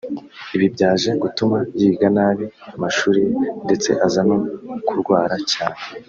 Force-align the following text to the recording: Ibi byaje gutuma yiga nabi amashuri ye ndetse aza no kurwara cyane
Ibi 0.55 0.67
byaje 0.75 1.09
gutuma 1.23 1.57
yiga 1.79 2.07
nabi 2.15 2.45
amashuri 2.75 3.19
ye 3.41 3.47
ndetse 3.65 3.89
aza 4.05 4.21
no 4.27 4.37
kurwara 4.87 5.35
cyane 5.51 5.79